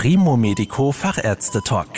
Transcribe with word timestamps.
Primo 0.00 0.36
Medico 0.36 0.92
Fachärzte 0.92 1.60
Talk. 1.60 1.88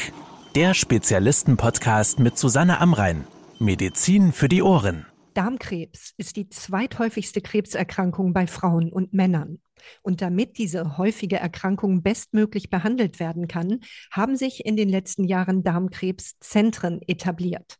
Der 0.55 0.73
Spezialisten-Podcast 0.73 2.19
mit 2.19 2.39
Susanne 2.39 2.81
Amrein. 2.81 3.27
Medizin 3.59 4.33
für 4.33 4.49
die 4.49 4.63
Ohren. 4.63 5.05
Darmkrebs 5.35 6.15
ist 6.17 6.37
die 6.37 6.49
zweithäufigste 6.49 7.43
Krebserkrankung 7.43 8.33
bei 8.33 8.47
Frauen 8.47 8.91
und 8.91 9.13
Männern. 9.13 9.59
Und 10.01 10.23
damit 10.23 10.57
diese 10.57 10.97
häufige 10.97 11.37
Erkrankung 11.37 12.03
bestmöglich 12.03 12.71
behandelt 12.71 13.21
werden 13.21 13.49
kann, 13.49 13.81
haben 14.11 14.35
sich 14.35 14.65
in 14.65 14.77
den 14.77 14.89
letzten 14.89 15.25
Jahren 15.25 15.63
Darmkrebszentren 15.63 17.03
etabliert. 17.07 17.80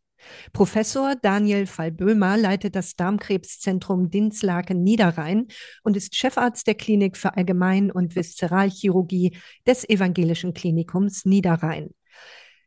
Professor 0.53 1.15
Daniel 1.15 1.67
Fallböhmer 1.67 2.37
leitet 2.37 2.77
das 2.77 2.97
Darmkrebszentrum 2.97 4.11
Dinslaken 4.11 4.83
Niederrhein 4.83 5.47
und 5.83 5.97
ist 5.97 6.15
Chefarzt 6.15 6.67
der 6.67 6.75
Klinik 6.75 7.17
für 7.17 7.37
Allgemein- 7.37 7.91
und 7.91 8.17
Viszeralchirurgie 8.17 9.37
des 9.67 9.89
Evangelischen 9.89 10.55
Klinikums 10.55 11.25
Niederrhein. 11.25 11.91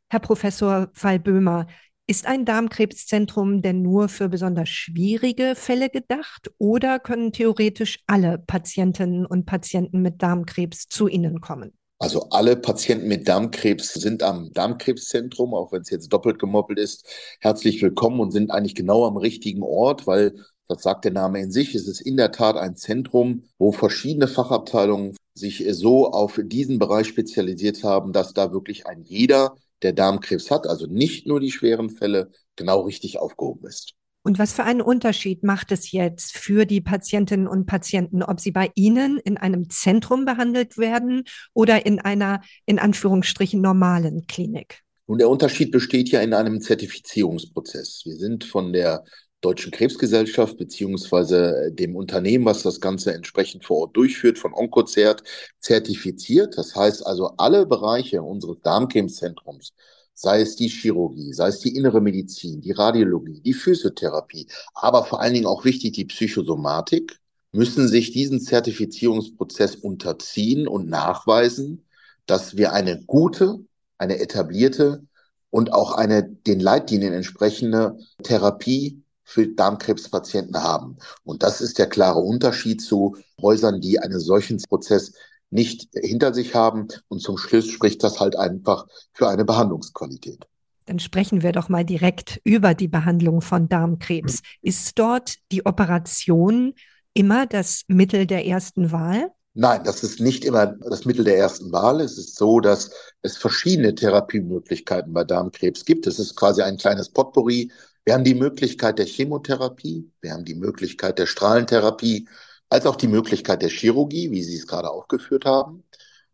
Herr 0.09 0.19
Professor 0.19 0.89
Fallböhmer, 0.93 1.67
ist 2.05 2.27
ein 2.27 2.43
Darmkrebszentrum 2.43 3.61
denn 3.61 3.81
nur 3.81 4.09
für 4.09 4.27
besonders 4.27 4.69
schwierige 4.69 5.55
Fälle 5.55 5.89
gedacht 5.89 6.51
oder 6.57 6.99
können 6.99 7.31
theoretisch 7.31 7.99
alle 8.07 8.39
Patientinnen 8.39 9.25
und 9.25 9.45
Patienten 9.45 10.01
mit 10.01 10.21
Darmkrebs 10.21 10.87
zu 10.89 11.07
Ihnen 11.07 11.39
kommen? 11.39 11.71
Also 12.03 12.27
alle 12.31 12.57
Patienten 12.57 13.07
mit 13.07 13.29
Darmkrebs 13.29 13.93
sind 13.93 14.23
am 14.23 14.51
Darmkrebszentrum, 14.51 15.53
auch 15.53 15.71
wenn 15.71 15.83
es 15.83 15.89
jetzt 15.89 16.11
doppelt 16.11 16.37
gemoppelt 16.37 16.77
ist, 16.77 17.07
herzlich 17.39 17.81
willkommen 17.81 18.19
und 18.19 18.31
sind 18.31 18.51
eigentlich 18.51 18.75
genau 18.75 19.05
am 19.05 19.15
richtigen 19.15 19.63
Ort, 19.63 20.05
weil 20.05 20.35
das 20.67 20.81
sagt 20.83 21.05
der 21.05 21.13
Name 21.13 21.39
in 21.39 21.49
sich. 21.49 21.73
Es 21.75 21.87
ist 21.87 22.01
in 22.01 22.17
der 22.17 22.33
Tat 22.33 22.57
ein 22.57 22.75
Zentrum, 22.75 23.45
wo 23.57 23.71
verschiedene 23.71 24.27
Fachabteilungen 24.27 25.15
sich 25.33 25.65
so 25.69 26.11
auf 26.11 26.41
diesen 26.43 26.77
Bereich 26.77 27.07
spezialisiert 27.07 27.85
haben, 27.85 28.11
dass 28.11 28.33
da 28.33 28.51
wirklich 28.51 28.85
ein 28.85 29.03
jeder, 29.03 29.55
der 29.81 29.93
Darmkrebs 29.93 30.51
hat, 30.51 30.67
also 30.67 30.87
nicht 30.87 31.25
nur 31.25 31.39
die 31.39 31.51
schweren 31.51 31.89
Fälle, 31.89 32.31
genau 32.57 32.81
richtig 32.81 33.17
aufgehoben 33.17 33.65
ist. 33.67 33.93
Und 34.23 34.39
was 34.39 34.53
für 34.53 34.63
einen 34.63 34.81
Unterschied 34.81 35.43
macht 35.43 35.71
es 35.73 35.91
jetzt 35.91 36.37
für 36.37 36.65
die 36.65 36.79
Patientinnen 36.79 37.47
und 37.47 37.65
Patienten, 37.65 38.23
ob 38.23 38.39
sie 38.39 38.51
bei 38.51 38.71
Ihnen 38.73 39.19
in 39.19 39.37
einem 39.37 39.69
Zentrum 39.69 40.23
behandelt 40.23 40.77
werden 40.77 41.25
oder 41.53 41.85
in 41.85 41.99
einer, 41.99 42.41
in 42.65 42.79
Anführungsstrichen, 42.79 43.59
normalen 43.59 44.25
Klinik? 44.25 44.79
Nun, 45.07 45.17
der 45.17 45.29
Unterschied 45.29 45.71
besteht 45.71 46.09
ja 46.09 46.21
in 46.21 46.33
einem 46.33 46.61
Zertifizierungsprozess. 46.61 48.03
Wir 48.05 48.15
sind 48.15 48.45
von 48.45 48.71
der 48.71 49.03
Deutschen 49.41 49.71
Krebsgesellschaft 49.73 50.57
beziehungsweise 50.57 51.69
dem 51.73 51.97
Unternehmen, 51.97 52.45
was 52.45 52.63
das 52.63 52.79
Ganze 52.79 53.13
entsprechend 53.13 53.65
vor 53.65 53.79
Ort 53.79 53.97
durchführt, 53.97 54.39
von 54.39 54.53
Oncozert 54.53 55.21
zertifiziert. 55.59 56.57
Das 56.57 56.73
heißt 56.77 57.05
also, 57.05 57.33
alle 57.35 57.65
Bereiche 57.65 58.23
unseres 58.23 58.61
Darmkrebszentrums 58.61 59.73
sei 60.13 60.41
es 60.41 60.55
die 60.55 60.67
Chirurgie, 60.67 61.33
sei 61.33 61.47
es 61.47 61.59
die 61.59 61.75
innere 61.75 62.01
Medizin, 62.01 62.61
die 62.61 62.71
Radiologie, 62.71 63.41
die 63.41 63.53
Physiotherapie, 63.53 64.47
aber 64.73 65.05
vor 65.05 65.21
allen 65.21 65.33
Dingen 65.33 65.45
auch 65.47 65.65
wichtig 65.65 65.93
die 65.93 66.05
Psychosomatik, 66.05 67.19
müssen 67.51 67.87
sich 67.87 68.11
diesen 68.11 68.41
Zertifizierungsprozess 68.41 69.75
unterziehen 69.75 70.67
und 70.67 70.89
nachweisen, 70.89 71.85
dass 72.25 72.57
wir 72.57 72.73
eine 72.73 73.03
gute, 73.05 73.59
eine 73.97 74.19
etablierte 74.19 75.03
und 75.49 75.71
auch 75.71 75.91
eine 75.91 76.23
den 76.23 76.59
Leitlinien 76.59 77.13
entsprechende 77.13 77.97
Therapie 78.23 79.03
für 79.23 79.47
Darmkrebspatienten 79.47 80.61
haben. 80.61 80.97
Und 81.23 81.43
das 81.43 81.61
ist 81.61 81.77
der 81.77 81.87
klare 81.87 82.19
Unterschied 82.19 82.81
zu 82.81 83.17
Häusern, 83.41 83.79
die 83.79 83.99
einen 83.99 84.19
solchen 84.19 84.57
Prozess 84.57 85.13
nicht 85.53 85.89
hinter 85.93 86.33
sich 86.33 86.55
haben. 86.55 86.87
Und 87.07 87.19
zum 87.19 87.37
Schluss 87.37 87.67
spricht 87.67 88.03
das 88.03 88.19
halt 88.19 88.35
einfach 88.35 88.87
für 89.13 89.29
eine 89.29 89.45
Behandlungsqualität. 89.45 90.45
Dann 90.85 90.99
sprechen 90.99 91.41
wir 91.43 91.53
doch 91.53 91.69
mal 91.69 91.85
direkt 91.85 92.41
über 92.43 92.73
die 92.73 92.89
Behandlung 92.89 93.41
von 93.41 93.69
Darmkrebs. 93.69 94.41
Ist 94.61 94.99
dort 94.99 95.35
die 95.51 95.65
Operation 95.65 96.73
immer 97.13 97.45
das 97.45 97.83
Mittel 97.87 98.25
der 98.25 98.45
ersten 98.45 98.91
Wahl? 98.91 99.31
Nein, 99.55 99.83
das 99.83 100.03
ist 100.03 100.19
nicht 100.19 100.45
immer 100.45 100.65
das 100.65 101.05
Mittel 101.05 101.23
der 101.23 101.37
ersten 101.37 101.71
Wahl. 101.71 102.01
Es 102.01 102.17
ist 102.17 102.35
so, 102.35 102.59
dass 102.59 102.89
es 103.21 103.37
verschiedene 103.37 103.93
Therapiemöglichkeiten 103.93 105.13
bei 105.13 105.23
Darmkrebs 105.23 105.85
gibt. 105.85 106.07
Es 106.07 106.17
ist 106.17 106.35
quasi 106.35 106.63
ein 106.63 106.77
kleines 106.77 107.09
Potpourri. 107.09 107.71
Wir 108.03 108.15
haben 108.15 108.23
die 108.23 108.33
Möglichkeit 108.33 108.99
der 108.99 109.05
Chemotherapie, 109.05 110.11
wir 110.21 110.33
haben 110.33 110.43
die 110.43 110.55
Möglichkeit 110.55 111.19
der 111.19 111.27
Strahlentherapie, 111.27 112.27
als 112.73 112.87
auch 112.87 112.95
die 112.95 113.07
Möglichkeit 113.07 113.61
der 113.61 113.69
Chirurgie, 113.69 114.31
wie 114.31 114.41
Sie 114.41 114.55
es 114.55 114.65
gerade 114.65 114.89
aufgeführt 114.89 115.45
haben. 115.45 115.83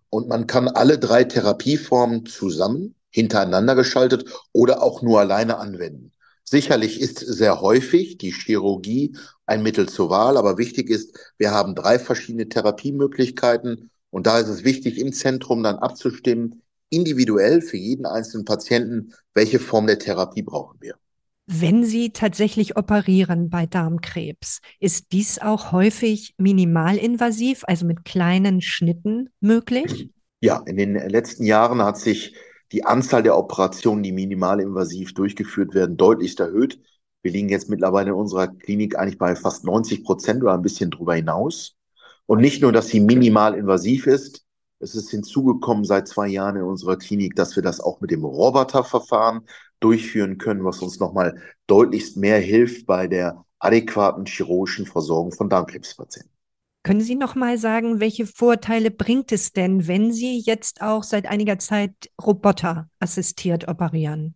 Und 0.10 0.30
man 0.30 0.48
kann 0.48 0.70
alle 0.70 0.98
drei 0.98 1.26
Therapieformen 1.26 2.26
zusammen, 2.26 2.96
hintereinander 3.10 3.76
geschaltet 3.76 4.26
oder 4.54 4.82
auch 4.82 5.02
nur 5.02 5.20
alleine 5.20 5.58
anwenden. 5.58 6.14
Sicherlich 6.46 7.02
ist 7.02 7.20
sehr 7.20 7.60
häufig 7.60 8.18
die 8.18 8.32
Chirurgie 8.32 9.18
ein 9.46 9.62
Mittel 9.64 9.90
zur 9.90 10.10
Wahl, 10.10 10.38
aber 10.38 10.58
wichtig 10.58 10.90
ist, 10.90 11.20
wir 11.38 11.52
haben 11.52 11.76
drei 11.76 12.00
verschiedene 12.00 12.48
Therapiemöglichkeiten 12.48 13.92
und 14.10 14.26
da 14.26 14.40
ist 14.40 14.48
es 14.48 14.64
wichtig, 14.64 14.98
im 14.98 15.12
Zentrum 15.12 15.62
dann 15.62 15.76
abzustimmen, 15.76 16.62
individuell 16.90 17.62
für 17.62 17.78
jeden 17.78 18.06
einzelnen 18.06 18.46
Patienten, 18.46 19.14
welche 19.34 19.60
Form 19.60 19.88
der 19.88 20.00
Therapie 20.00 20.42
brauchen 20.42 20.78
wir. 20.80 20.96
Wenn 21.52 21.84
Sie 21.84 22.12
tatsächlich 22.12 22.78
operieren 22.78 23.50
bei 23.50 23.66
Darmkrebs, 23.66 24.60
ist 24.80 25.08
dies 25.14 25.40
auch 25.40 25.72
häufig 25.72 26.36
minimalinvasiv, 26.38 27.64
also 27.66 27.88
mit 27.88 28.06
kleinen 28.06 28.62
Schnitten 28.62 29.32
möglich? 29.40 30.12
Ja, 30.42 30.62
in 30.68 30.78
den 30.78 30.94
letzten 30.94 31.46
Jahren 31.46 31.82
hat 31.82 31.98
sich 31.98 32.36
die 32.72 32.86
Anzahl 32.86 33.24
der 33.24 33.36
Operationen, 33.36 34.04
die 34.04 34.12
minimalinvasiv 34.12 35.16
durchgeführt 35.16 35.74
werden, 35.74 35.98
deutlichst 35.98 36.40
erhöht. 36.40 36.80
Wir 37.24 37.32
liegen 37.32 37.50
jetzt 37.50 37.68
mittlerweile 37.68 38.09
in 38.09 38.16
unserer 38.16 38.50
Klinik 38.50 38.96
eigentlich 38.96 39.18
bei 39.18 39.36
fast 39.36 39.66
90 39.66 40.04
Prozent 40.04 40.44
oder 40.44 40.54
ein 40.54 40.62
bisschen 40.62 40.92
drüber 40.92 41.16
hinaus. 41.16 41.76
Und 42.28 42.42
nicht 42.42 42.62
nur, 42.62 42.72
dass 42.72 42.90
sie 42.90 43.00
minimalinvasiv 43.00 44.06
ist, 44.06 44.46
es 44.78 44.94
ist 44.94 45.09
hinzugekommen 45.09 45.84
seit 45.84 46.08
zwei 46.08 46.28
Jahren 46.28 46.58
in 46.58 46.62
unserer 46.62 46.98
Klinik, 46.98 47.36
dass 47.36 47.56
wir 47.56 47.64
das 47.64 47.82
auch 47.82 48.00
mit 48.02 48.12
dem 48.12 48.24
Roboterverfahren 48.24 49.42
durchführen 49.79 50.38
können, 50.38 50.66
was 50.66 50.81
uns 50.81 51.00
nochmal 51.00 51.41
deutlichst 51.67 52.17
mehr 52.17 52.40
hilft 52.40 52.85
bei 52.85 53.07
der 53.07 53.45
adäquaten 53.59 54.25
chirurgischen 54.25 54.85
Versorgung 54.85 55.31
von 55.31 55.50
Darmkrebspatienten. 55.50 56.31
Können 56.84 57.01
Sie 57.01 57.16
noch 57.16 57.35
mal 57.35 57.57
sagen, 57.57 58.00
welche 58.00 58.25
Vorteile 58.25 58.90
bringt 58.90 59.31
es 59.31 59.51
denn, 59.51 59.88
wenn 59.88 60.13
Sie 60.13 60.40
jetzt 60.40 60.81
auch 60.81 61.03
seit 61.03 61.28
einiger 61.28 61.59
Zeit 61.59 61.91
Roboter 62.22 62.90
assistiert 63.00 63.67
operieren? 63.67 64.35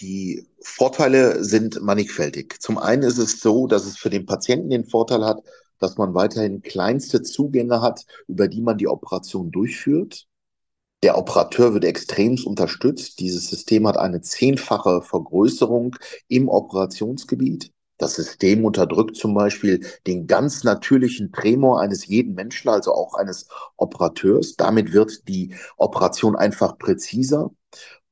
Die 0.00 0.44
Vorteile 0.60 1.44
sind 1.44 1.80
mannigfältig. 1.80 2.56
Zum 2.60 2.78
einen 2.78 3.04
ist 3.04 3.18
es 3.18 3.38
so, 3.38 3.68
dass 3.68 3.86
es 3.86 3.96
für 3.96 4.10
den 4.10 4.26
Patienten 4.26 4.70
den 4.70 4.84
Vorteil 4.84 5.24
hat, 5.24 5.44
dass 5.78 5.96
man 5.96 6.14
weiterhin 6.14 6.62
kleinste 6.62 7.22
Zugänge 7.22 7.80
hat, 7.80 8.04
über 8.26 8.48
die 8.48 8.60
man 8.60 8.76
die 8.76 8.88
Operation 8.88 9.52
durchführt. 9.52 10.26
Der 11.04 11.18
Operateur 11.18 11.74
wird 11.74 11.84
extremst 11.84 12.46
unterstützt. 12.46 13.20
Dieses 13.20 13.50
System 13.50 13.86
hat 13.86 13.98
eine 13.98 14.22
zehnfache 14.22 15.02
Vergrößerung 15.02 15.96
im 16.28 16.48
Operationsgebiet. 16.48 17.70
Das 17.98 18.14
System 18.14 18.64
unterdrückt 18.64 19.14
zum 19.14 19.34
Beispiel 19.34 19.84
den 20.06 20.26
ganz 20.26 20.64
natürlichen 20.64 21.30
Tremor 21.30 21.82
eines 21.82 22.06
jeden 22.06 22.32
Menschen, 22.32 22.70
also 22.70 22.94
auch 22.94 23.12
eines 23.12 23.48
Operateurs. 23.76 24.56
Damit 24.56 24.94
wird 24.94 25.28
die 25.28 25.54
Operation 25.76 26.36
einfach 26.36 26.78
präziser. 26.78 27.50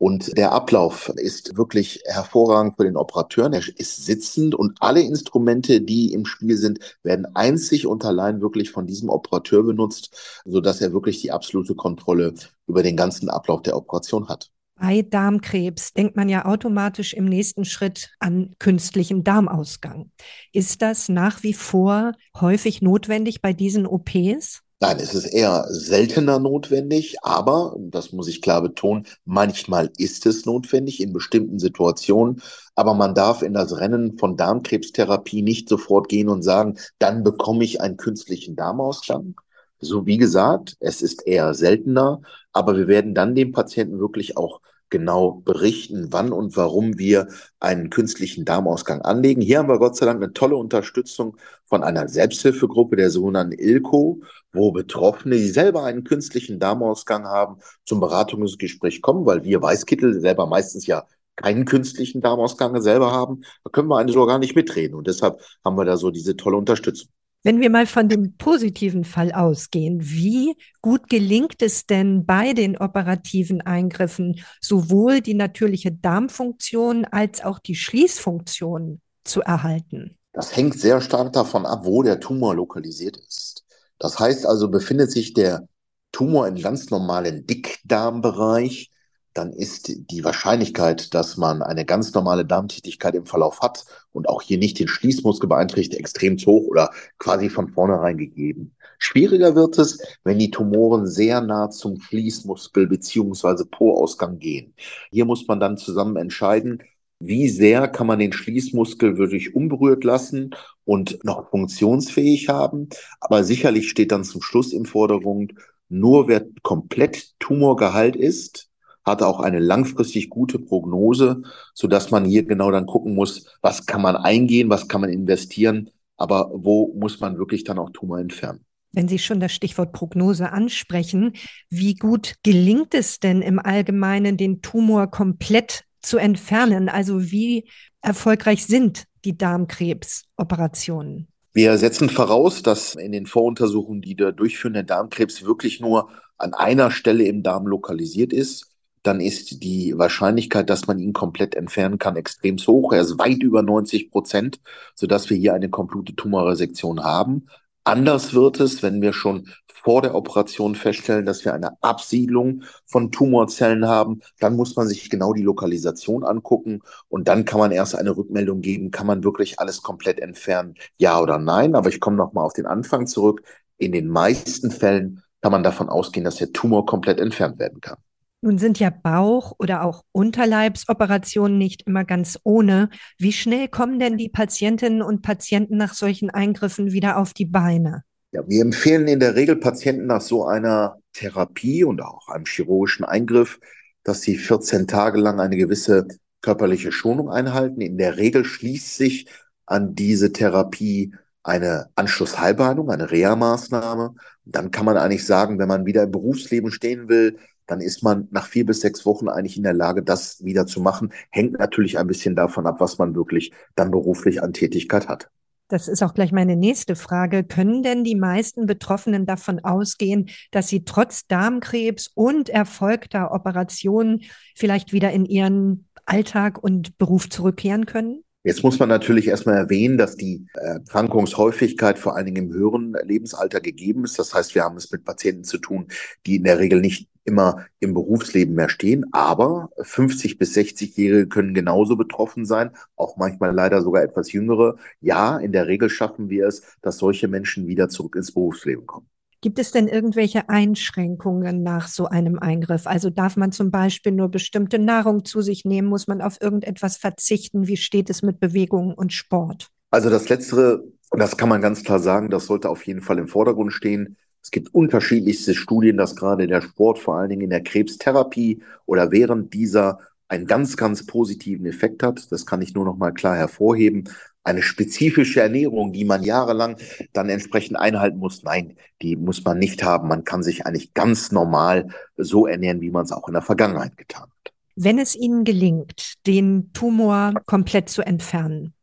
Und 0.02 0.36
der 0.36 0.50
Ablauf 0.50 1.10
ist 1.14 1.56
wirklich 1.56 2.02
hervorragend 2.06 2.74
für 2.74 2.82
den 2.82 2.96
Operateur. 2.96 3.48
Er 3.52 3.62
ist 3.76 4.04
sitzend 4.04 4.52
und 4.52 4.76
alle 4.80 5.00
Instrumente, 5.00 5.80
die 5.80 6.12
im 6.12 6.26
Spiel 6.26 6.56
sind, 6.56 6.80
werden 7.04 7.24
einzig 7.36 7.86
und 7.86 8.04
allein 8.04 8.40
wirklich 8.40 8.72
von 8.72 8.88
diesem 8.88 9.10
Operateur 9.10 9.62
benutzt, 9.62 10.42
sodass 10.44 10.80
er 10.80 10.92
wirklich 10.92 11.20
die 11.20 11.30
absolute 11.30 11.76
Kontrolle 11.76 12.34
über 12.66 12.82
den 12.82 12.96
ganzen 12.96 13.30
Ablauf 13.30 13.62
der 13.62 13.76
Operation 13.76 14.28
hat. 14.28 14.50
Bei 14.74 15.02
Darmkrebs 15.02 15.92
denkt 15.92 16.16
man 16.16 16.28
ja 16.28 16.46
automatisch 16.46 17.14
im 17.14 17.26
nächsten 17.26 17.64
Schritt 17.64 18.10
an 18.18 18.56
künstlichen 18.58 19.22
Darmausgang. 19.22 20.10
Ist 20.52 20.82
das 20.82 21.08
nach 21.10 21.44
wie 21.44 21.54
vor 21.54 22.10
häufig 22.40 22.82
notwendig 22.82 23.40
bei 23.40 23.52
diesen 23.52 23.86
OPs? 23.86 24.62
Nein, 24.82 24.96
es 24.98 25.14
ist 25.14 25.26
eher 25.26 25.64
seltener 25.68 26.40
notwendig, 26.40 27.14
aber, 27.22 27.76
das 27.78 28.10
muss 28.12 28.26
ich 28.26 28.42
klar 28.42 28.60
betonen, 28.62 29.06
manchmal 29.24 29.92
ist 29.96 30.26
es 30.26 30.44
notwendig 30.44 31.00
in 31.00 31.12
bestimmten 31.12 31.60
Situationen. 31.60 32.42
Aber 32.74 32.94
man 32.94 33.14
darf 33.14 33.42
in 33.42 33.54
das 33.54 33.78
Rennen 33.78 34.18
von 34.18 34.36
Darmkrebstherapie 34.36 35.42
nicht 35.42 35.68
sofort 35.68 36.08
gehen 36.08 36.28
und 36.28 36.42
sagen, 36.42 36.78
dann 36.98 37.22
bekomme 37.22 37.62
ich 37.62 37.80
einen 37.80 37.96
künstlichen 37.96 38.56
Darmausgang. 38.56 39.36
So 39.78 40.04
wie 40.04 40.18
gesagt, 40.18 40.76
es 40.80 41.00
ist 41.00 41.24
eher 41.28 41.54
seltener, 41.54 42.20
aber 42.52 42.76
wir 42.76 42.88
werden 42.88 43.14
dann 43.14 43.36
dem 43.36 43.52
Patienten 43.52 44.00
wirklich 44.00 44.36
auch 44.36 44.60
genau 44.92 45.42
berichten, 45.44 46.08
wann 46.12 46.32
und 46.32 46.56
warum 46.56 46.98
wir 46.98 47.26
einen 47.58 47.90
künstlichen 47.90 48.44
Darmausgang 48.44 49.02
anlegen. 49.02 49.40
Hier 49.40 49.58
haben 49.58 49.68
wir 49.68 49.80
Gott 49.80 49.96
sei 49.96 50.06
Dank 50.06 50.22
eine 50.22 50.32
tolle 50.32 50.54
Unterstützung 50.56 51.36
von 51.64 51.82
einer 51.82 52.08
Selbsthilfegruppe, 52.08 52.94
der 52.96 53.10
sogenannten 53.10 53.58
ILCO, 53.58 54.22
wo 54.52 54.70
Betroffene, 54.70 55.36
die 55.36 55.48
selber 55.48 55.84
einen 55.84 56.04
künstlichen 56.04 56.60
Darmausgang 56.60 57.24
haben, 57.24 57.56
zum 57.84 57.98
Beratungsgespräch 58.00 59.02
kommen, 59.02 59.26
weil 59.26 59.42
wir 59.42 59.60
Weißkittel 59.60 60.20
selber 60.20 60.46
meistens 60.46 60.86
ja 60.86 61.06
keinen 61.36 61.64
künstlichen 61.64 62.20
Darmausgang 62.20 62.80
selber 62.82 63.10
haben. 63.10 63.42
Da 63.64 63.70
können 63.70 63.88
wir 63.88 63.98
eigentlich 63.98 64.14
sogar 64.14 64.34
gar 64.34 64.38
nicht 64.38 64.54
mitreden. 64.54 64.94
Und 64.94 65.06
deshalb 65.06 65.40
haben 65.64 65.76
wir 65.76 65.84
da 65.84 65.96
so 65.96 66.10
diese 66.10 66.36
tolle 66.36 66.58
Unterstützung. 66.58 67.08
Wenn 67.44 67.60
wir 67.60 67.70
mal 67.70 67.86
von 67.86 68.08
dem 68.08 68.36
positiven 68.36 69.02
Fall 69.02 69.32
ausgehen, 69.32 69.98
wie 70.00 70.54
gut 70.80 71.08
gelingt 71.08 71.60
es 71.60 71.86
denn 71.86 72.24
bei 72.24 72.52
den 72.52 72.76
operativen 72.76 73.60
Eingriffen, 73.62 74.40
sowohl 74.60 75.20
die 75.20 75.34
natürliche 75.34 75.90
Darmfunktion 75.90 77.04
als 77.04 77.42
auch 77.42 77.58
die 77.58 77.74
Schließfunktion 77.74 79.00
zu 79.24 79.40
erhalten? 79.40 80.16
Das 80.32 80.54
hängt 80.56 80.78
sehr 80.78 81.00
stark 81.00 81.32
davon 81.32 81.66
ab, 81.66 81.80
wo 81.84 82.04
der 82.04 82.20
Tumor 82.20 82.54
lokalisiert 82.54 83.16
ist. 83.16 83.64
Das 83.98 84.20
heißt 84.20 84.46
also, 84.46 84.68
befindet 84.68 85.10
sich 85.10 85.34
der 85.34 85.66
Tumor 86.12 86.46
im 86.46 86.60
ganz 86.60 86.90
normalen 86.90 87.44
Dickdarmbereich, 87.46 88.91
dann 89.34 89.52
ist 89.52 89.92
die 90.10 90.24
Wahrscheinlichkeit, 90.24 91.14
dass 91.14 91.36
man 91.36 91.62
eine 91.62 91.84
ganz 91.84 92.12
normale 92.14 92.44
Darmtätigkeit 92.44 93.14
im 93.14 93.26
Verlauf 93.26 93.60
hat 93.60 93.84
und 94.12 94.28
auch 94.28 94.42
hier 94.42 94.58
nicht 94.58 94.78
den 94.78 94.88
Schließmuskel 94.88 95.48
beeinträchtigt, 95.48 95.98
extrem 95.98 96.36
hoch 96.38 96.66
oder 96.66 96.90
quasi 97.18 97.48
von 97.48 97.68
vornherein 97.68 98.18
gegeben. 98.18 98.74
Schwieriger 98.98 99.54
wird 99.54 99.78
es, 99.78 99.98
wenn 100.22 100.38
die 100.38 100.50
Tumoren 100.50 101.06
sehr 101.06 101.40
nah 101.40 101.70
zum 101.70 102.00
Schließmuskel 102.00 102.86
beziehungsweise 102.86 103.66
Po-Ausgang 103.66 104.38
gehen. 104.38 104.74
Hier 105.10 105.24
muss 105.24 105.46
man 105.48 105.60
dann 105.60 105.76
zusammen 105.76 106.16
entscheiden, 106.16 106.82
wie 107.18 107.48
sehr 107.48 107.88
kann 107.88 108.06
man 108.06 108.18
den 108.18 108.32
Schließmuskel 108.32 109.16
wirklich 109.16 109.54
unberührt 109.54 110.04
lassen 110.04 110.54
und 110.84 111.24
noch 111.24 111.50
funktionsfähig 111.50 112.48
haben. 112.48 112.88
Aber 113.20 113.44
sicherlich 113.44 113.88
steht 113.88 114.12
dann 114.12 114.24
zum 114.24 114.42
Schluss 114.42 114.72
im 114.72 114.84
Vordergrund, 114.84 115.54
nur 115.88 116.26
wer 116.28 116.44
komplett 116.62 117.38
Tumorgehalt 117.38 118.16
ist, 118.16 118.71
hat 119.04 119.22
auch 119.22 119.40
eine 119.40 119.58
langfristig 119.58 120.30
gute 120.30 120.58
Prognose, 120.58 121.42
so 121.74 121.88
dass 121.88 122.10
man 122.10 122.24
hier 122.24 122.44
genau 122.44 122.70
dann 122.70 122.86
gucken 122.86 123.14
muss, 123.14 123.46
was 123.60 123.86
kann 123.86 124.02
man 124.02 124.16
eingehen, 124.16 124.70
was 124.70 124.88
kann 124.88 125.00
man 125.00 125.10
investieren, 125.10 125.90
aber 126.16 126.50
wo 126.54 126.94
muss 126.94 127.20
man 127.20 127.38
wirklich 127.38 127.64
dann 127.64 127.78
auch 127.78 127.90
Tumor 127.90 128.18
entfernen. 128.20 128.64
Wenn 128.92 129.08
Sie 129.08 129.18
schon 129.18 129.40
das 129.40 129.52
Stichwort 129.52 129.92
Prognose 129.92 130.52
ansprechen, 130.52 131.32
wie 131.70 131.94
gut 131.94 132.34
gelingt 132.42 132.94
es 132.94 133.20
denn 133.20 133.40
im 133.40 133.58
Allgemeinen, 133.58 134.36
den 134.36 134.60
Tumor 134.60 135.10
komplett 135.10 135.84
zu 136.02 136.18
entfernen? 136.18 136.90
Also 136.90 137.30
wie 137.30 137.68
erfolgreich 138.02 138.66
sind 138.66 139.04
die 139.24 139.36
Darmkrebsoperationen? 139.36 141.28
Wir 141.54 141.76
setzen 141.78 142.10
voraus, 142.10 142.62
dass 142.62 142.94
in 142.94 143.12
den 143.12 143.26
Voruntersuchungen, 143.26 144.02
die 144.02 144.14
da 144.14 144.30
durchführen, 144.30 144.74
der 144.74 144.84
Darmkrebs 144.84 145.44
wirklich 145.44 145.80
nur 145.80 146.10
an 146.36 146.54
einer 146.54 146.90
Stelle 146.90 147.24
im 147.24 147.42
Darm 147.42 147.66
lokalisiert 147.66 148.32
ist 148.32 148.71
dann 149.02 149.20
ist 149.20 149.62
die 149.62 149.94
Wahrscheinlichkeit, 149.96 150.70
dass 150.70 150.86
man 150.86 150.98
ihn 150.98 151.12
komplett 151.12 151.54
entfernen 151.54 151.98
kann, 151.98 152.16
extrem 152.16 152.56
hoch. 152.58 152.92
Er 152.92 153.02
ist 153.02 153.18
weit 153.18 153.42
über 153.42 153.62
90 153.62 154.10
Prozent, 154.10 154.60
sodass 154.94 155.30
wir 155.30 155.36
hier 155.36 155.54
eine 155.54 155.70
komplette 155.70 156.14
Tumorresektion 156.14 157.02
haben. 157.02 157.46
Anders 157.84 158.32
wird 158.32 158.60
es, 158.60 158.82
wenn 158.82 159.02
wir 159.02 159.12
schon 159.12 159.48
vor 159.82 160.02
der 160.02 160.14
Operation 160.14 160.76
feststellen, 160.76 161.26
dass 161.26 161.44
wir 161.44 161.54
eine 161.54 161.82
Absiedlung 161.82 162.62
von 162.86 163.10
Tumorzellen 163.10 163.88
haben. 163.88 164.20
Dann 164.38 164.54
muss 164.54 164.76
man 164.76 164.86
sich 164.86 165.10
genau 165.10 165.32
die 165.32 165.42
Lokalisation 165.42 166.22
angucken 166.24 166.82
und 167.08 167.26
dann 167.26 167.44
kann 167.44 167.58
man 167.58 167.72
erst 167.72 167.96
eine 167.96 168.16
Rückmeldung 168.16 168.60
geben, 168.60 168.92
kann 168.92 169.08
man 169.08 169.24
wirklich 169.24 169.58
alles 169.58 169.82
komplett 169.82 170.20
entfernen, 170.20 170.74
ja 170.98 171.20
oder 171.20 171.38
nein. 171.38 171.74
Aber 171.74 171.88
ich 171.88 171.98
komme 172.00 172.16
nochmal 172.16 172.44
auf 172.44 172.52
den 172.52 172.66
Anfang 172.66 173.08
zurück. 173.08 173.42
In 173.78 173.90
den 173.90 174.06
meisten 174.08 174.70
Fällen 174.70 175.22
kann 175.40 175.50
man 175.50 175.64
davon 175.64 175.88
ausgehen, 175.88 176.24
dass 176.24 176.36
der 176.36 176.52
Tumor 176.52 176.86
komplett 176.86 177.18
entfernt 177.18 177.58
werden 177.58 177.80
kann. 177.80 177.96
Nun 178.44 178.58
sind 178.58 178.80
ja 178.80 178.90
Bauch- 178.90 179.54
oder 179.60 179.84
auch 179.84 180.02
Unterleibsoperationen 180.10 181.56
nicht 181.56 181.82
immer 181.86 182.04
ganz 182.04 182.40
ohne. 182.42 182.88
Wie 183.16 183.32
schnell 183.32 183.68
kommen 183.68 184.00
denn 184.00 184.16
die 184.16 184.28
Patientinnen 184.28 185.00
und 185.00 185.22
Patienten 185.22 185.76
nach 185.76 185.94
solchen 185.94 186.28
Eingriffen 186.28 186.90
wieder 186.90 187.18
auf 187.18 187.34
die 187.34 187.46
Beine? 187.46 188.02
Ja, 188.32 188.42
wir 188.48 188.62
empfehlen 188.62 189.06
in 189.06 189.20
der 189.20 189.36
Regel 189.36 189.56
Patienten 189.56 190.06
nach 190.06 190.22
so 190.22 190.44
einer 190.44 190.98
Therapie 191.12 191.84
und 191.84 192.02
auch 192.02 192.28
einem 192.28 192.44
chirurgischen 192.44 193.04
Eingriff, 193.04 193.60
dass 194.02 194.22
sie 194.22 194.36
14 194.36 194.88
Tage 194.88 195.20
lang 195.20 195.38
eine 195.38 195.56
gewisse 195.56 196.08
körperliche 196.40 196.90
Schonung 196.90 197.30
einhalten. 197.30 197.80
In 197.80 197.96
der 197.96 198.16
Regel 198.16 198.44
schließt 198.44 198.96
sich 198.96 199.28
an 199.66 199.94
diese 199.94 200.32
Therapie 200.32 201.14
eine 201.44 201.90
Anschlussheilbehandlung, 201.94 202.90
eine 202.90 203.10
Reha-Maßnahme. 203.10 204.14
Dann 204.44 204.72
kann 204.72 204.84
man 204.84 204.96
eigentlich 204.96 205.24
sagen, 205.24 205.60
wenn 205.60 205.68
man 205.68 205.86
wieder 205.86 206.02
im 206.02 206.10
Berufsleben 206.10 206.72
stehen 206.72 207.08
will, 207.08 207.38
dann 207.72 207.80
ist 207.80 208.02
man 208.02 208.28
nach 208.30 208.46
vier 208.46 208.66
bis 208.66 208.80
sechs 208.80 209.06
Wochen 209.06 209.30
eigentlich 209.30 209.56
in 209.56 209.62
der 209.62 209.72
Lage, 209.72 210.02
das 210.02 210.44
wieder 210.44 210.66
zu 210.66 210.82
machen. 210.82 211.10
Hängt 211.30 211.58
natürlich 211.58 211.98
ein 211.98 212.06
bisschen 212.06 212.36
davon 212.36 212.66
ab, 212.66 212.80
was 212.80 212.98
man 212.98 213.14
wirklich 213.14 213.50
dann 213.76 213.90
beruflich 213.90 214.42
an 214.42 214.52
Tätigkeit 214.52 215.08
hat. 215.08 215.30
Das 215.68 215.88
ist 215.88 216.02
auch 216.02 216.12
gleich 216.12 216.32
meine 216.32 216.54
nächste 216.54 216.96
Frage. 216.96 217.44
Können 217.44 217.82
denn 217.82 218.04
die 218.04 218.14
meisten 218.14 218.66
Betroffenen 218.66 219.24
davon 219.24 219.58
ausgehen, 219.60 220.28
dass 220.50 220.68
sie 220.68 220.84
trotz 220.84 221.26
Darmkrebs 221.28 222.10
und 222.14 222.50
erfolgter 222.50 223.32
Operationen 223.32 224.20
vielleicht 224.54 224.92
wieder 224.92 225.10
in 225.12 225.24
ihren 225.24 225.88
Alltag 226.04 226.62
und 226.62 226.98
Beruf 226.98 227.30
zurückkehren 227.30 227.86
können? 227.86 228.22
Jetzt 228.44 228.64
muss 228.64 228.78
man 228.78 228.88
natürlich 228.88 229.28
erstmal 229.28 229.56
erwähnen, 229.56 229.96
dass 229.96 230.16
die 230.16 230.46
Erkrankungshäufigkeit 230.54 231.98
vor 231.98 232.16
allen 232.16 232.26
Dingen 232.26 232.48
im 232.48 232.52
höheren 232.52 232.94
Lebensalter 233.04 233.60
gegeben 233.60 234.04
ist. 234.04 234.18
Das 234.18 234.34
heißt, 234.34 234.54
wir 234.54 234.64
haben 234.64 234.76
es 234.76 234.90
mit 234.90 235.04
Patienten 235.04 235.44
zu 235.44 235.58
tun, 235.58 235.86
die 236.26 236.36
in 236.36 236.44
der 236.44 236.58
Regel 236.58 236.80
nicht 236.80 237.08
immer 237.24 237.66
im 237.80 237.94
Berufsleben 237.94 238.54
mehr 238.54 238.68
stehen. 238.68 239.06
Aber 239.12 239.70
50 239.80 240.38
bis 240.38 240.54
60-Jährige 240.54 241.28
können 241.28 241.54
genauso 241.54 241.96
betroffen 241.96 242.44
sein, 242.44 242.70
auch 242.96 243.16
manchmal 243.16 243.54
leider 243.54 243.82
sogar 243.82 244.02
etwas 244.02 244.32
jüngere. 244.32 244.76
Ja, 245.00 245.38
in 245.38 245.52
der 245.52 245.66
Regel 245.66 245.88
schaffen 245.88 246.28
wir 246.30 246.46
es, 246.46 246.62
dass 246.82 246.98
solche 246.98 247.28
Menschen 247.28 247.66
wieder 247.66 247.88
zurück 247.88 248.16
ins 248.16 248.32
Berufsleben 248.32 248.86
kommen. 248.86 249.08
Gibt 249.42 249.58
es 249.58 249.72
denn 249.72 249.88
irgendwelche 249.88 250.48
Einschränkungen 250.48 251.64
nach 251.64 251.88
so 251.88 252.06
einem 252.06 252.38
Eingriff? 252.38 252.86
Also 252.86 253.10
darf 253.10 253.36
man 253.36 253.50
zum 253.50 253.72
Beispiel 253.72 254.12
nur 254.12 254.28
bestimmte 254.28 254.78
Nahrung 254.78 255.24
zu 255.24 255.40
sich 255.40 255.64
nehmen? 255.64 255.88
Muss 255.88 256.06
man 256.06 256.22
auf 256.22 256.40
irgendetwas 256.40 256.96
verzichten? 256.96 257.66
Wie 257.66 257.76
steht 257.76 258.08
es 258.08 258.22
mit 258.22 258.38
Bewegung 258.38 258.94
und 258.94 259.12
Sport? 259.12 259.68
Also 259.90 260.10
das 260.10 260.28
Letztere, 260.28 260.84
das 261.10 261.36
kann 261.36 261.48
man 261.48 261.60
ganz 261.60 261.82
klar 261.82 261.98
sagen, 261.98 262.30
das 262.30 262.46
sollte 262.46 262.68
auf 262.68 262.86
jeden 262.86 263.02
Fall 263.02 263.18
im 263.18 263.26
Vordergrund 263.26 263.72
stehen. 263.72 264.16
Es 264.42 264.50
gibt 264.50 264.74
unterschiedlichste 264.74 265.54
Studien, 265.54 265.96
dass 265.96 266.16
gerade 266.16 266.46
der 266.46 266.62
Sport 266.62 266.98
vor 266.98 267.16
allen 267.16 267.30
Dingen 267.30 267.42
in 267.42 267.50
der 267.50 267.62
Krebstherapie 267.62 268.62
oder 268.86 269.10
während 269.12 269.54
dieser 269.54 270.00
einen 270.28 270.46
ganz, 270.46 270.76
ganz 270.76 271.06
positiven 271.06 271.66
Effekt 271.66 272.02
hat. 272.02 272.32
Das 272.32 272.46
kann 272.46 272.62
ich 272.62 272.74
nur 272.74 272.84
noch 272.84 272.96
mal 272.96 273.12
klar 273.12 273.36
hervorheben 273.36 274.08
eine 274.44 274.62
spezifische 274.62 275.40
Ernährung, 275.40 275.92
die 275.92 276.04
man 276.04 276.22
jahrelang 276.22 276.76
dann 277.12 277.28
entsprechend 277.28 277.78
einhalten 277.78 278.18
muss. 278.18 278.42
Nein, 278.42 278.76
die 279.00 279.16
muss 279.16 279.44
man 279.44 279.58
nicht 279.58 279.82
haben. 279.82 280.08
Man 280.08 280.24
kann 280.24 280.42
sich 280.42 280.66
eigentlich 280.66 280.94
ganz 280.94 281.32
normal 281.32 281.88
so 282.16 282.46
ernähren, 282.46 282.80
wie 282.80 282.90
man 282.90 283.04
es 283.04 283.12
auch 283.12 283.28
in 283.28 283.34
der 283.34 283.42
Vergangenheit 283.42 283.96
getan 283.96 284.22
hat. 284.22 284.52
Wenn 284.74 284.98
es 284.98 285.14
Ihnen 285.14 285.44
gelingt, 285.44 286.14
den 286.26 286.72
Tumor 286.72 287.34
komplett 287.46 287.88
zu 287.88 288.02
entfernen, 288.02 288.74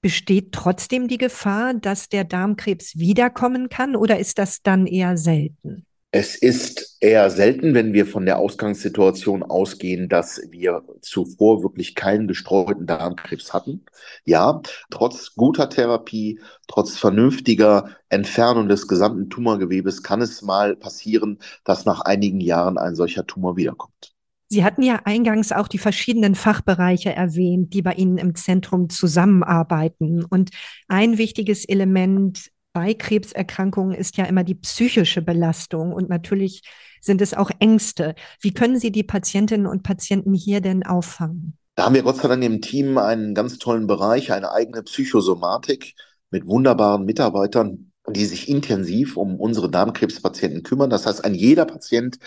besteht 0.00 0.52
trotzdem 0.52 1.08
die 1.08 1.18
Gefahr, 1.18 1.74
dass 1.74 2.08
der 2.08 2.24
Darmkrebs 2.24 2.98
wiederkommen 2.98 3.68
kann 3.68 3.96
oder 3.96 4.18
ist 4.18 4.38
das 4.38 4.62
dann 4.62 4.86
eher 4.86 5.16
selten? 5.16 5.86
Es 6.12 6.34
ist 6.34 6.96
eher 6.98 7.30
selten, 7.30 7.72
wenn 7.72 7.92
wir 7.92 8.04
von 8.04 8.26
der 8.26 8.38
Ausgangssituation 8.38 9.44
ausgehen, 9.44 10.08
dass 10.08 10.40
wir 10.50 10.82
zuvor 11.02 11.62
wirklich 11.62 11.94
keinen 11.94 12.26
gestreuten 12.26 12.84
Darmkrebs 12.86 13.52
hatten. 13.52 13.84
Ja, 14.24 14.60
trotz 14.90 15.36
guter 15.36 15.68
Therapie, 15.68 16.40
trotz 16.66 16.98
vernünftiger 16.98 17.96
Entfernung 18.08 18.68
des 18.68 18.88
gesamten 18.88 19.30
Tumorgewebes 19.30 20.02
kann 20.02 20.20
es 20.20 20.42
mal 20.42 20.74
passieren, 20.74 21.38
dass 21.62 21.84
nach 21.84 22.00
einigen 22.00 22.40
Jahren 22.40 22.76
ein 22.76 22.96
solcher 22.96 23.24
Tumor 23.24 23.56
wiederkommt. 23.56 24.09
Sie 24.52 24.64
hatten 24.64 24.82
ja 24.82 25.02
eingangs 25.04 25.52
auch 25.52 25.68
die 25.68 25.78
verschiedenen 25.78 26.34
Fachbereiche 26.34 27.14
erwähnt, 27.14 27.72
die 27.72 27.82
bei 27.82 27.92
Ihnen 27.92 28.18
im 28.18 28.34
Zentrum 28.34 28.88
zusammenarbeiten. 28.88 30.24
Und 30.24 30.50
ein 30.88 31.18
wichtiges 31.18 31.64
Element 31.64 32.50
bei 32.72 32.94
Krebserkrankungen 32.94 33.96
ist 33.96 34.16
ja 34.16 34.24
immer 34.24 34.42
die 34.42 34.56
psychische 34.56 35.22
Belastung 35.22 35.92
und 35.92 36.08
natürlich 36.08 36.62
sind 37.00 37.20
es 37.20 37.32
auch 37.32 37.50
Ängste. 37.60 38.16
Wie 38.40 38.52
können 38.52 38.78
Sie 38.80 38.90
die 38.90 39.04
Patientinnen 39.04 39.66
und 39.66 39.84
Patienten 39.84 40.34
hier 40.34 40.60
denn 40.60 40.84
auffangen? 40.84 41.56
Da 41.76 41.84
haben 41.84 41.94
wir 41.94 42.02
Gott 42.02 42.16
sei 42.16 42.28
Dank 42.28 42.42
im 42.42 42.60
Team 42.60 42.98
einen 42.98 43.34
ganz 43.34 43.58
tollen 43.58 43.86
Bereich, 43.86 44.32
eine 44.32 44.50
eigene 44.50 44.82
Psychosomatik 44.82 45.94
mit 46.30 46.46
wunderbaren 46.46 47.04
Mitarbeitern, 47.04 47.92
die 48.08 48.26
sich 48.26 48.48
intensiv 48.48 49.16
um 49.16 49.38
unsere 49.38 49.70
Darmkrebspatienten 49.70 50.64
kümmern. 50.64 50.90
Das 50.90 51.06
heißt, 51.06 51.24
ein 51.24 51.34
jeder 51.34 51.64
Patient 51.64 52.18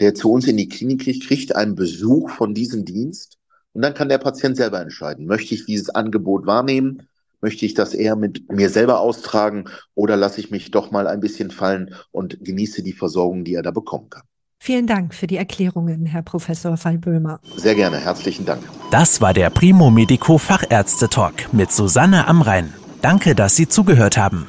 der 0.00 0.14
zu 0.14 0.30
uns 0.30 0.46
in 0.46 0.56
die 0.56 0.68
Klinik 0.68 1.02
kriegt, 1.02 1.26
kriegt 1.26 1.54
einen 1.54 1.74
Besuch 1.74 2.30
von 2.30 2.54
diesem 2.54 2.84
Dienst 2.84 3.38
und 3.72 3.82
dann 3.82 3.94
kann 3.94 4.08
der 4.08 4.18
Patient 4.18 4.56
selber 4.56 4.80
entscheiden, 4.80 5.26
möchte 5.26 5.54
ich 5.54 5.66
dieses 5.66 5.90
Angebot 5.90 6.46
wahrnehmen, 6.46 7.08
möchte 7.40 7.64
ich 7.64 7.74
das 7.74 7.94
eher 7.94 8.16
mit 8.16 8.50
mir 8.50 8.68
selber 8.70 9.00
austragen 9.00 9.64
oder 9.94 10.16
lasse 10.16 10.40
ich 10.40 10.50
mich 10.50 10.70
doch 10.70 10.90
mal 10.90 11.06
ein 11.06 11.20
bisschen 11.20 11.50
fallen 11.50 11.94
und 12.10 12.38
genieße 12.44 12.82
die 12.82 12.92
Versorgung, 12.92 13.44
die 13.44 13.54
er 13.54 13.62
da 13.62 13.70
bekommen 13.70 14.10
kann. 14.10 14.22
Vielen 14.62 14.86
Dank 14.86 15.14
für 15.14 15.26
die 15.26 15.36
Erklärungen, 15.36 16.04
Herr 16.04 16.22
Professor 16.22 16.76
Fallböhmer. 16.76 17.40
Sehr 17.56 17.74
gerne, 17.74 17.96
herzlichen 17.96 18.44
Dank. 18.44 18.62
Das 18.90 19.22
war 19.22 19.32
der 19.32 19.48
Primo 19.48 19.90
Medico 19.90 20.36
Fachärzte 20.36 21.08
Talk 21.08 21.50
mit 21.52 21.72
Susanne 21.72 22.26
Amrein. 22.28 22.74
Danke, 23.00 23.34
dass 23.34 23.56
Sie 23.56 23.68
zugehört 23.68 24.18
haben. 24.18 24.48